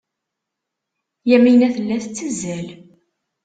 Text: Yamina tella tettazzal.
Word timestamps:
Yamina 1.29 1.67
tella 1.75 1.95
tettazzal. 2.03 2.67